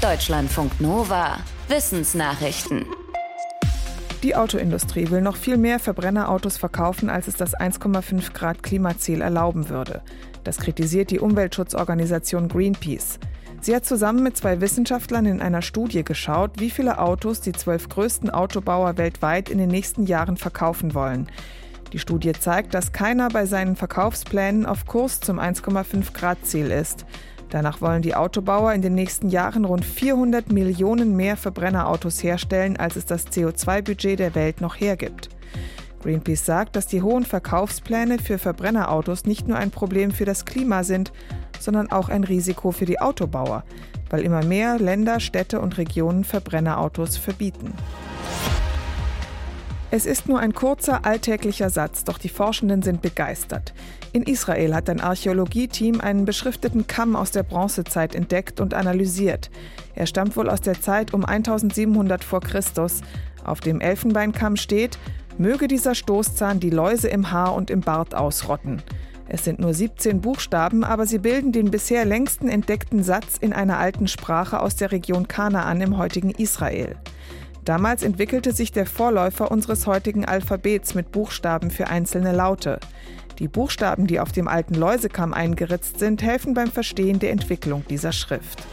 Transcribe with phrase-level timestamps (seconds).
[0.00, 1.36] Deutschlandfunk Nova.
[1.68, 2.86] Wissensnachrichten.
[4.22, 9.68] Die Autoindustrie will noch viel mehr Verbrennerautos verkaufen, als es das 1,5 Grad Klimaziel erlauben
[9.68, 10.00] würde.
[10.42, 13.18] Das kritisiert die Umweltschutzorganisation Greenpeace.
[13.60, 17.90] Sie hat zusammen mit zwei Wissenschaftlern in einer Studie geschaut, wie viele Autos die zwölf
[17.90, 21.28] größten Autobauer weltweit in den nächsten Jahren verkaufen wollen.
[21.92, 27.04] Die Studie zeigt, dass keiner bei seinen Verkaufsplänen auf Kurs zum 1,5 Grad Ziel ist.
[27.50, 32.94] Danach wollen die Autobauer in den nächsten Jahren rund 400 Millionen mehr Verbrennerautos herstellen, als
[32.94, 35.28] es das CO2-Budget der Welt noch hergibt.
[36.02, 40.84] Greenpeace sagt, dass die hohen Verkaufspläne für Verbrennerautos nicht nur ein Problem für das Klima
[40.84, 41.12] sind,
[41.58, 43.64] sondern auch ein Risiko für die Autobauer,
[44.08, 47.74] weil immer mehr Länder, Städte und Regionen Verbrennerautos verbieten.
[49.92, 53.74] Es ist nur ein kurzer, alltäglicher Satz, doch die Forschenden sind begeistert.
[54.12, 59.50] In Israel hat ein Archäologieteam einen beschrifteten Kamm aus der Bronzezeit entdeckt und analysiert.
[59.96, 63.00] Er stammt wohl aus der Zeit um 1700 vor Christus.
[63.44, 64.96] Auf dem Elfenbeinkamm steht,
[65.38, 68.82] möge dieser Stoßzahn die Läuse im Haar und im Bart ausrotten.
[69.28, 73.78] Es sind nur 17 Buchstaben, aber sie bilden den bisher längsten entdeckten Satz in einer
[73.78, 76.96] alten Sprache aus der Region Kanaan im heutigen Israel.
[77.64, 82.80] Damals entwickelte sich der Vorläufer unseres heutigen Alphabets mit Buchstaben für einzelne Laute.
[83.38, 88.12] Die Buchstaben, die auf dem alten Läusekamm eingeritzt sind, helfen beim Verstehen der Entwicklung dieser
[88.12, 88.66] Schrift.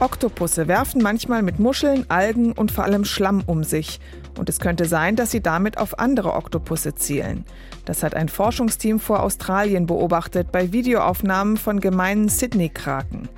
[0.00, 4.00] Oktopusse werfen manchmal mit Muscheln, Algen und vor allem Schlamm um sich.
[4.36, 7.44] Und es könnte sein, dass sie damit auf andere Oktopusse zielen.
[7.84, 13.28] Das hat ein Forschungsteam vor Australien beobachtet bei Videoaufnahmen von gemeinen Sydney-Kraken.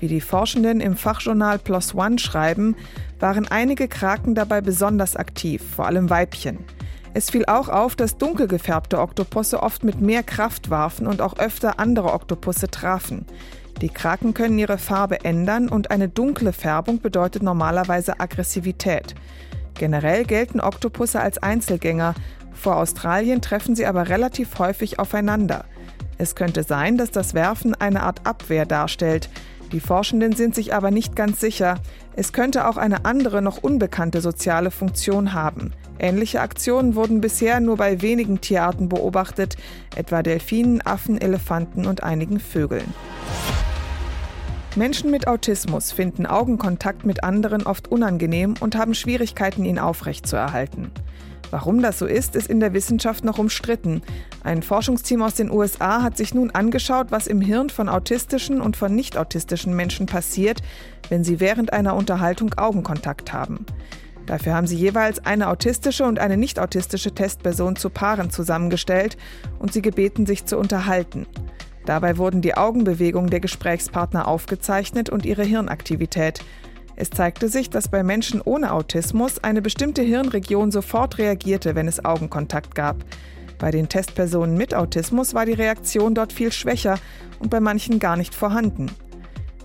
[0.00, 2.76] Wie die Forschenden im Fachjournal PLOS ONE schreiben,
[3.18, 6.58] waren einige Kraken dabei besonders aktiv, vor allem Weibchen.
[7.14, 11.38] Es fiel auch auf, dass dunkel gefärbte Oktopusse oft mit mehr Kraft warfen und auch
[11.38, 13.24] öfter andere Oktopusse trafen.
[13.80, 19.14] Die Kraken können ihre Farbe ändern und eine dunkle Färbung bedeutet normalerweise Aggressivität.
[19.74, 22.14] Generell gelten Oktopusse als Einzelgänger,
[22.52, 25.64] vor Australien treffen sie aber relativ häufig aufeinander.
[26.18, 29.28] Es könnte sein, dass das Werfen eine Art Abwehr darstellt,
[29.72, 31.80] die Forschenden sind sich aber nicht ganz sicher.
[32.14, 35.72] Es könnte auch eine andere, noch unbekannte soziale Funktion haben.
[35.98, 39.56] Ähnliche Aktionen wurden bisher nur bei wenigen Tierarten beobachtet,
[39.96, 42.94] etwa Delfinen, Affen, Elefanten und einigen Vögeln.
[44.76, 50.90] Menschen mit Autismus finden Augenkontakt mit anderen oft unangenehm und haben Schwierigkeiten, ihn aufrechtzuerhalten.
[51.50, 54.02] Warum das so ist, ist in der Wissenschaft noch umstritten.
[54.42, 58.76] Ein Forschungsteam aus den USA hat sich nun angeschaut, was im Hirn von autistischen und
[58.76, 60.62] von nicht autistischen Menschen passiert,
[61.08, 63.64] wenn sie während einer Unterhaltung Augenkontakt haben.
[64.26, 69.16] Dafür haben sie jeweils eine autistische und eine nicht autistische Testperson zu Paaren zusammengestellt
[69.60, 71.26] und sie gebeten, sich zu unterhalten.
[71.84, 76.40] Dabei wurden die Augenbewegungen der Gesprächspartner aufgezeichnet und ihre Hirnaktivität.
[76.96, 82.02] Es zeigte sich, dass bei Menschen ohne Autismus eine bestimmte Hirnregion sofort reagierte, wenn es
[82.02, 83.04] Augenkontakt gab.
[83.58, 86.98] Bei den Testpersonen mit Autismus war die Reaktion dort viel schwächer
[87.38, 88.90] und bei manchen gar nicht vorhanden.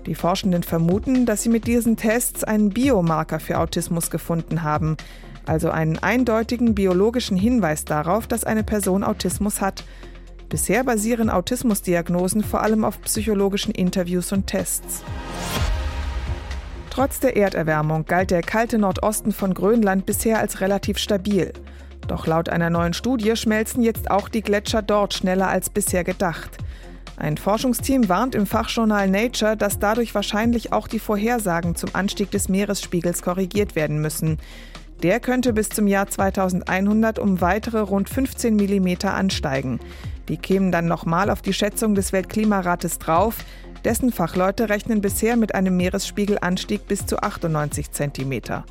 [0.05, 4.97] Die Forschenden vermuten, dass sie mit diesen Tests einen Biomarker für Autismus gefunden haben,
[5.45, 9.83] also einen eindeutigen biologischen Hinweis darauf, dass eine Person Autismus hat.
[10.49, 15.03] Bisher basieren Autismusdiagnosen vor allem auf psychologischen Interviews und Tests.
[16.91, 21.53] Trotz der Erderwärmung galt der kalte Nordosten von Grönland bisher als relativ stabil.
[22.09, 26.57] Doch laut einer neuen Studie schmelzen jetzt auch die Gletscher dort schneller als bisher gedacht.
[27.15, 32.49] Ein Forschungsteam warnt im Fachjournal Nature, dass dadurch wahrscheinlich auch die Vorhersagen zum Anstieg des
[32.49, 34.37] Meeresspiegels korrigiert werden müssen.
[35.01, 39.79] Der könnte bis zum Jahr 2100 um weitere rund 15 mm ansteigen.
[40.27, 43.37] Die kämen dann nochmal auf die Schätzung des Weltklimarates drauf,
[43.83, 48.63] dessen Fachleute rechnen bisher mit einem Meeresspiegelanstieg bis zu 98 cm.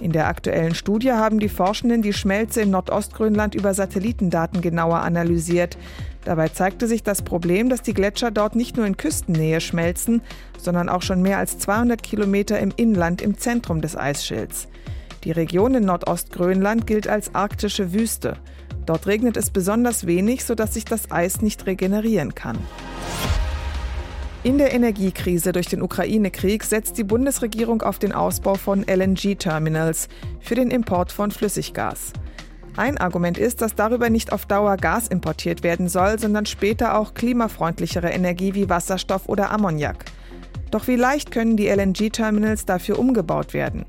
[0.00, 5.76] In der aktuellen Studie haben die Forschenden die Schmelze in Nordostgrönland über Satellitendaten genauer analysiert.
[6.24, 10.22] Dabei zeigte sich das Problem, dass die Gletscher dort nicht nur in Küstennähe schmelzen,
[10.58, 14.68] sondern auch schon mehr als 200 Kilometer im Inland im Zentrum des Eisschilds.
[15.24, 18.38] Die Region in Nordostgrönland gilt als arktische Wüste.
[18.86, 22.58] Dort regnet es besonders wenig, sodass sich das Eis nicht regenerieren kann.
[24.42, 30.08] In der Energiekrise durch den Ukraine-Krieg setzt die Bundesregierung auf den Ausbau von LNG-Terminals
[30.40, 32.14] für den Import von Flüssiggas.
[32.74, 37.12] Ein Argument ist, dass darüber nicht auf Dauer Gas importiert werden soll, sondern später auch
[37.12, 40.06] klimafreundlichere Energie wie Wasserstoff oder Ammoniak.
[40.70, 43.84] Doch wie leicht können die LNG-Terminals dafür umgebaut werden?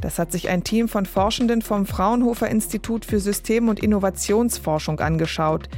[0.00, 5.68] Das hat sich ein Team von Forschenden vom Fraunhofer Institut für System- und Innovationsforschung angeschaut.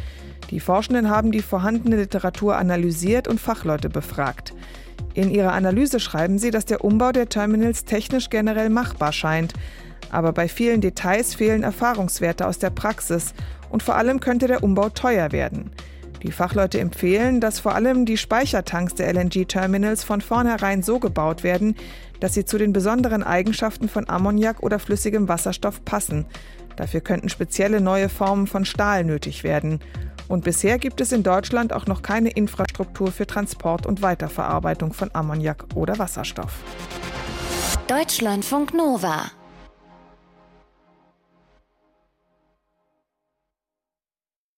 [0.51, 4.53] Die Forschenden haben die vorhandene Literatur analysiert und Fachleute befragt.
[5.15, 9.55] In ihrer Analyse schreiben sie, dass der Umbau der Terminals technisch generell machbar scheint.
[10.11, 13.33] Aber bei vielen Details fehlen Erfahrungswerte aus der Praxis
[13.71, 15.71] und vor allem könnte der Umbau teuer werden.
[16.25, 21.77] Die Fachleute empfehlen, dass vor allem die Speichertanks der LNG-Terminals von vornherein so gebaut werden,
[22.19, 26.27] dass sie zu den besonderen Eigenschaften von Ammoniak oder flüssigem Wasserstoff passen.
[26.77, 29.81] Dafür könnten spezielle neue Formen von Stahl nötig werden.
[30.31, 35.11] Und bisher gibt es in Deutschland auch noch keine Infrastruktur für Transport und Weiterverarbeitung von
[35.13, 36.63] Ammoniak oder Wasserstoff.
[37.89, 39.33] Deutschlandfunk Nova